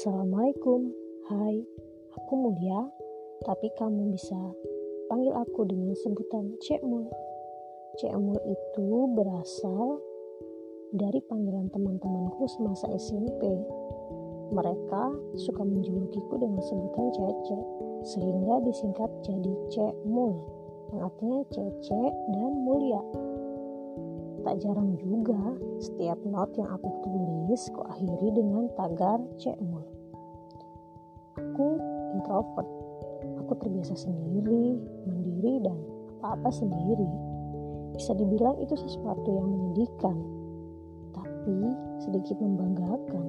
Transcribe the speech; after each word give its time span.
Assalamualaikum, 0.00 0.96
hai, 1.28 1.60
aku 2.16 2.32
Mulia, 2.32 2.88
tapi 3.44 3.68
kamu 3.76 4.16
bisa 4.16 4.40
panggil 5.12 5.28
aku 5.36 5.68
dengan 5.68 5.92
sebutan 5.92 6.56
Cek 6.56 6.80
Mul. 6.88 7.04
Cek 8.00 8.16
Mul 8.16 8.40
itu 8.48 8.88
berasal 9.12 10.00
dari 10.96 11.20
panggilan 11.28 11.68
teman-temanku 11.68 12.48
semasa 12.48 12.88
SMP. 12.96 13.44
Mereka 14.56 15.04
suka 15.36 15.68
menjulukiku 15.68 16.32
dengan 16.40 16.64
sebutan 16.64 17.06
Cece, 17.12 17.60
sehingga 18.16 18.56
disingkat 18.64 19.12
jadi 19.20 19.52
Cek 19.68 20.00
Mul, 20.08 20.32
yang 20.96 21.12
artinya 21.12 21.44
Cece 21.52 22.02
dan 22.32 22.52
Mulia. 22.64 23.04
Tak 24.40 24.56
jarang 24.64 24.96
juga 24.96 25.36
setiap 25.84 26.16
not 26.24 26.48
yang 26.56 26.68
aku 26.72 26.88
tulis 27.04 27.62
ku 27.76 27.84
akhiri 27.84 28.28
dengan 28.32 28.72
tagar 28.72 29.20
cekmul. 29.36 29.84
Aku 31.36 31.68
introvert. 32.16 32.68
Aku 33.44 33.52
terbiasa 33.60 33.92
sendiri, 34.00 34.80
mandiri 35.04 35.60
dan 35.60 35.76
apa-apa 36.20 36.48
sendiri. 36.48 37.10
Bisa 37.92 38.16
dibilang 38.16 38.56
itu 38.64 38.72
sesuatu 38.80 39.28
yang 39.28 39.48
menyedihkan, 39.50 40.16
tapi 41.12 41.58
sedikit 42.00 42.40
membanggakan. 42.40 43.26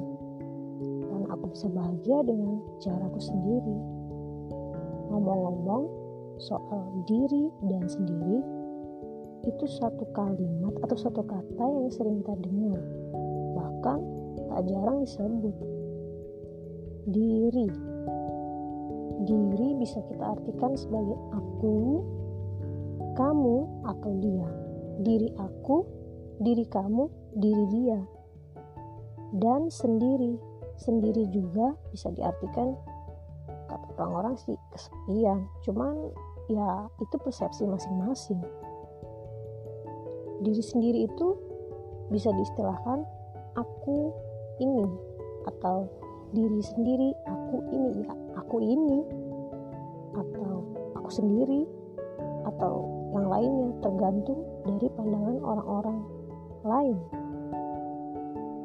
Dan 1.12 1.28
aku 1.28 1.52
bisa 1.52 1.68
bahagia 1.76 2.24
dengan 2.24 2.64
caraku 2.80 3.20
sendiri. 3.20 3.78
Ngomong-ngomong 5.12 5.84
soal 6.40 6.88
diri 7.04 7.52
dan 7.68 7.84
sendiri, 7.91 8.61
itu 9.41 9.66
satu 9.66 10.05
kalimat 10.13 10.73
atau 10.86 10.98
satu 10.98 11.26
kata 11.26 11.66
yang 11.66 11.90
sering 11.90 12.22
kita 12.22 12.38
dengar. 12.38 12.82
Bahkan 13.57 13.99
tak 14.52 14.62
jarang 14.70 15.02
disebut 15.02 15.55
diri. 17.10 17.70
Diri 19.21 19.68
bisa 19.77 20.01
kita 20.10 20.34
artikan 20.38 20.74
sebagai 20.77 21.18
aku 21.34 22.01
kamu 23.18 23.57
atau 23.85 24.12
dia. 24.21 24.49
Diri 25.01 25.29
aku 25.38 25.85
diri 26.41 26.66
kamu 26.70 27.10
diri 27.38 27.66
dia. 27.73 27.99
Dan 29.38 29.70
sendiri. 29.73 30.38
Sendiri 30.82 31.29
juga 31.29 31.77
bisa 31.94 32.10
diartikan 32.10 32.73
kata 33.70 33.88
orang-orang 34.01 34.34
sih 34.41 34.57
kesepian. 34.73 35.46
Cuman 35.62 35.94
ya 36.49 36.90
itu 36.98 37.16
persepsi 37.21 37.70
masing-masing 37.70 38.41
diri 40.42 40.64
sendiri 40.64 41.06
itu 41.06 41.28
bisa 42.10 42.34
diistilahkan 42.34 43.06
aku 43.56 44.12
ini 44.60 44.86
atau 45.48 45.88
diri 46.34 46.62
sendiri 46.62 47.10
aku 47.28 47.58
ini 47.72 47.90
ya 48.06 48.14
aku 48.38 48.58
ini 48.62 49.00
atau 50.16 50.64
aku 50.98 51.10
sendiri 51.12 51.68
atau 52.48 52.90
yang 53.12 53.28
lainnya 53.28 53.70
tergantung 53.84 54.40
dari 54.64 54.88
pandangan 54.96 55.38
orang-orang 55.44 56.00
lain. 56.64 56.98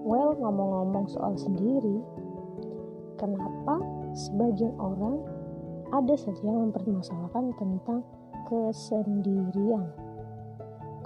Well, 0.06 0.38
ngomong-ngomong 0.38 1.10
soal 1.10 1.34
sendiri, 1.34 1.98
kenapa 3.18 3.82
sebagian 4.14 4.70
orang 4.78 5.18
ada 5.90 6.14
saja 6.14 6.46
yang 6.46 6.70
mempermasalahkan 6.70 7.50
tentang 7.58 8.06
kesendirian? 8.46 10.05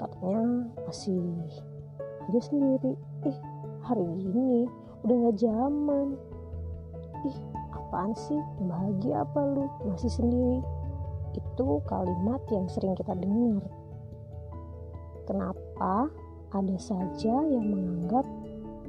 Katanya 0.00 0.64
masih 0.88 1.20
aja 2.24 2.40
sendiri. 2.40 2.96
Ih 3.28 3.38
hari 3.84 4.06
ini 4.08 4.64
udah 5.04 5.16
gak 5.28 5.36
zaman. 5.44 6.16
Ih 7.28 7.38
apaan 7.76 8.16
sih? 8.16 8.40
Bahagia 8.64 9.28
apa 9.28 9.40
lu? 9.44 9.68
Masih 9.92 10.08
sendiri. 10.08 10.64
Itu 11.36 11.84
kalimat 11.84 12.40
yang 12.48 12.64
sering 12.72 12.96
kita 12.96 13.12
dengar. 13.12 13.60
Kenapa 15.28 16.08
ada 16.50 16.76
saja 16.80 17.34
yang 17.46 17.68
menganggap 17.68 18.24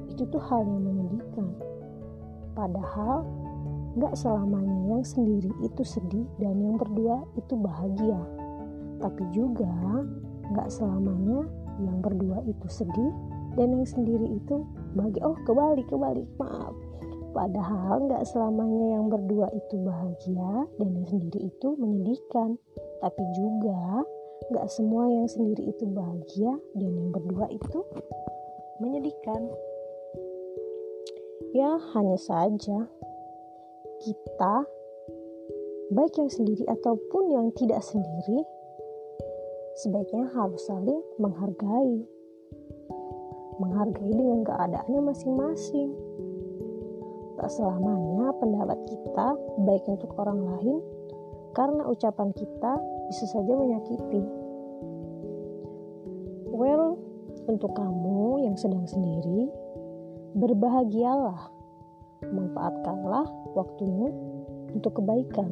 itu 0.07 0.23
tuh 0.31 0.41
hal 0.47 0.63
yang 0.63 0.79
menyedihkan? 0.79 1.51
Padahal 2.55 3.27
gak 3.99 4.15
selamanya 4.15 4.95
yang 4.95 5.03
sendiri 5.03 5.51
itu 5.59 5.83
sedih 5.83 6.23
dan 6.39 6.55
yang 6.63 6.79
berdua 6.79 7.27
itu 7.35 7.53
bahagia. 7.59 8.21
Tapi 9.03 9.23
juga 9.35 9.67
nggak 10.51 10.69
selamanya 10.69 11.47
yang 11.81 11.97
berdua 12.03 12.43
itu 12.45 12.67
sedih 12.67 13.11
dan 13.55 13.75
yang 13.75 13.87
sendiri 13.87 14.27
itu 14.37 14.63
bahagia. 14.95 15.21
Oh 15.27 15.37
kebalik 15.47 15.87
kebalik. 15.87 16.27
Maaf. 16.39 16.75
Padahal 17.31 18.11
nggak 18.11 18.27
selamanya 18.27 18.99
yang 18.99 19.07
berdua 19.07 19.47
itu 19.55 19.75
bahagia 19.79 20.67
dan 20.75 20.89
yang 20.91 21.07
sendiri 21.07 21.47
itu 21.47 21.67
menyedihkan. 21.79 22.59
Tapi 22.99 23.23
juga 23.35 24.03
nggak 24.51 24.67
semua 24.67 25.07
yang 25.07 25.27
sendiri 25.31 25.71
itu 25.71 25.83
bahagia 25.87 26.51
dan 26.75 26.91
yang 26.91 27.09
berdua 27.15 27.47
itu 27.47 27.79
menyedihkan. 28.83 29.41
Ya 31.55 31.79
hanya 31.95 32.19
saja 32.19 32.87
kita 34.01 34.55
baik 35.91 36.15
yang 36.15 36.31
sendiri 36.31 36.63
ataupun 36.71 37.23
yang 37.35 37.47
tidak 37.53 37.83
sendiri 37.83 38.47
sebaiknya 39.79 40.27
harus 40.35 40.59
saling 40.67 40.99
menghargai. 41.15 42.03
Menghargai 43.61 44.11
dengan 44.11 44.43
keadaannya 44.43 45.01
masing-masing. 45.13 45.95
Tak 47.39 47.49
selamanya 47.49 48.35
pendapat 48.37 48.79
kita 48.85 49.27
baik 49.63 49.85
untuk 49.87 50.11
orang 50.19 50.39
lain 50.43 50.77
karena 51.55 51.83
ucapan 51.87 52.29
kita 52.35 52.73
bisa 53.07 53.25
saja 53.31 53.53
menyakiti. 53.55 54.23
Well, 56.51 56.99
untuk 57.47 57.73
kamu 57.73 58.45
yang 58.45 58.55
sedang 58.59 58.85
sendiri, 58.85 59.49
berbahagialah. 60.37 61.49
Manfaatkanlah 62.21 63.25
waktumu 63.57 64.13
untuk 64.77 65.01
kebaikan. 65.01 65.49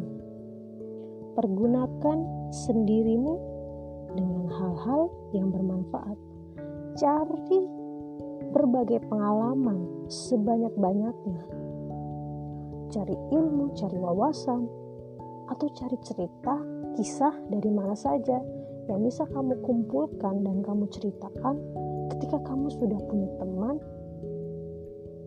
Pergunakan 1.34 2.18
sendirimu 2.54 3.59
dengan 4.14 4.50
hal-hal 4.50 5.12
yang 5.34 5.54
bermanfaat. 5.54 6.18
Cari 6.98 7.60
berbagai 8.50 9.06
pengalaman 9.08 10.10
sebanyak-banyaknya. 10.10 11.44
Cari 12.90 13.16
ilmu, 13.30 13.78
cari 13.78 13.98
wawasan, 14.02 14.66
atau 15.50 15.68
cari 15.74 15.98
cerita, 16.06 16.56
kisah 16.98 17.34
dari 17.50 17.70
mana 17.70 17.94
saja 17.94 18.38
yang 18.90 19.06
bisa 19.06 19.26
kamu 19.30 19.62
kumpulkan 19.62 20.42
dan 20.42 20.66
kamu 20.66 20.90
ceritakan 20.90 21.62
ketika 22.10 22.42
kamu 22.42 22.74
sudah 22.74 22.98
punya 23.06 23.30
teman 23.38 23.78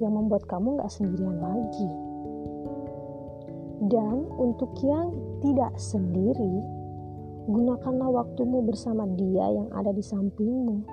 yang 0.02 0.18
membuat 0.18 0.42
kamu 0.50 0.82
gak 0.82 0.90
sendirian 0.90 1.38
lagi. 1.38 1.88
Dan 3.86 4.26
untuk 4.38 4.74
yang 4.82 5.14
tidak 5.42 5.74
sendiri, 5.78 6.81
gunakanlah 7.46 8.22
waktumu 8.22 8.62
bersama 8.62 9.08
dia 9.18 9.50
yang 9.50 9.68
ada 9.74 9.90
di 9.90 10.02
sampingmu. 10.04 10.86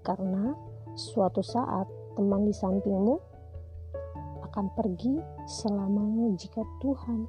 Karena 0.00 0.54
suatu 0.96 1.42
saat 1.44 1.84
teman 2.16 2.48
di 2.48 2.54
sampingmu 2.54 3.14
akan 4.48 4.66
pergi 4.72 5.20
selamanya 5.44 6.32
jika 6.40 6.64
Tuhan 6.80 7.28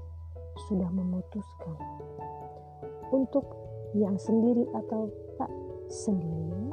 sudah 0.70 0.88
memutuskan. 0.94 1.76
Untuk 3.12 3.44
yang 3.96 4.16
sendiri 4.16 4.64
atau 4.76 5.12
tak 5.36 5.52
sendiri, 5.92 6.72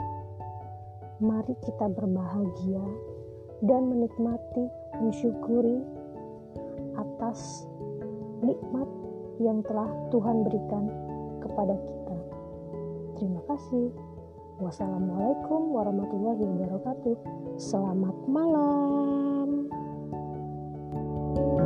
mari 1.19 1.55
kita 1.63 1.91
berbahagia 1.91 2.87
dan 3.67 3.91
menikmati, 3.91 4.67
mensyukuri 5.03 5.83
atas 6.95 7.67
nikmat 8.43 8.87
yang 9.43 9.59
telah 9.67 9.91
Tuhan 10.15 10.47
berikan 10.47 11.04
kepada 11.45 11.77
kita. 11.77 12.17
Terima 13.21 13.41
kasih. 13.45 13.93
Wassalamualaikum 14.65 15.77
warahmatullahi 15.77 16.41
wabarakatuh. 16.41 17.17
Selamat 17.61 18.17
malam. 18.25 19.69
thank 21.35 21.59
you 21.59 21.64